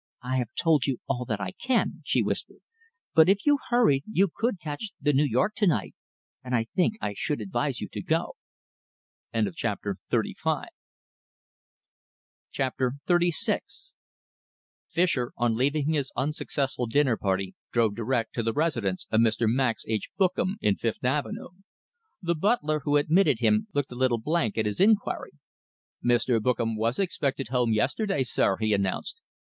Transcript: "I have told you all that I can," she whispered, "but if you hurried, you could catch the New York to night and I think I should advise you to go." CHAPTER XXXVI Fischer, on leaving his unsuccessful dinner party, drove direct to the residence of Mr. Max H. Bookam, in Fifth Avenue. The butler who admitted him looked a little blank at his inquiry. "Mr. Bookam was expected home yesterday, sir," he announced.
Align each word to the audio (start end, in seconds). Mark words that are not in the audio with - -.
"I 0.23 0.37
have 0.37 0.47
told 0.55 0.87
you 0.87 0.97
all 1.07 1.25
that 1.25 1.39
I 1.39 1.51
can," 1.51 2.01
she 2.03 2.23
whispered, 2.23 2.61
"but 3.13 3.29
if 3.29 3.45
you 3.45 3.59
hurried, 3.69 4.03
you 4.09 4.27
could 4.35 4.59
catch 4.59 4.89
the 4.99 5.13
New 5.13 5.23
York 5.27 5.53
to 5.57 5.67
night 5.67 5.93
and 6.43 6.55
I 6.55 6.65
think 6.75 6.95
I 6.99 7.13
should 7.13 7.39
advise 7.39 7.79
you 7.79 7.87
to 7.89 8.01
go." 8.01 8.33
CHAPTER 9.31 9.97
XXXVI 13.03 13.59
Fischer, 14.89 15.33
on 15.37 15.55
leaving 15.55 15.93
his 15.93 16.11
unsuccessful 16.17 16.87
dinner 16.87 17.15
party, 17.15 17.53
drove 17.71 17.93
direct 17.95 18.33
to 18.33 18.41
the 18.41 18.53
residence 18.53 19.05
of 19.11 19.21
Mr. 19.21 19.45
Max 19.47 19.83
H. 19.87 20.09
Bookam, 20.17 20.55
in 20.61 20.77
Fifth 20.77 21.03
Avenue. 21.05 21.49
The 22.23 22.33
butler 22.33 22.79
who 22.85 22.97
admitted 22.97 23.37
him 23.37 23.67
looked 23.71 23.91
a 23.91 23.95
little 23.95 24.17
blank 24.19 24.57
at 24.57 24.65
his 24.65 24.79
inquiry. 24.79 25.33
"Mr. 26.03 26.41
Bookam 26.41 26.75
was 26.75 26.97
expected 26.97 27.49
home 27.49 27.71
yesterday, 27.71 28.23
sir," 28.23 28.57
he 28.59 28.73
announced. 28.73 29.21